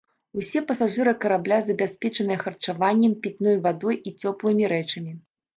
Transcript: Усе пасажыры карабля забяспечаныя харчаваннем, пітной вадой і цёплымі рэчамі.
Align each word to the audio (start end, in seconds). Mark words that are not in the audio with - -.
Усе 0.43 0.61
пасажыры 0.71 1.13
карабля 1.25 1.59
забяспечаныя 1.67 2.39
харчаваннем, 2.45 3.13
пітной 3.27 3.55
вадой 3.69 4.01
і 4.07 4.15
цёплымі 4.21 4.63
рэчамі. 4.77 5.11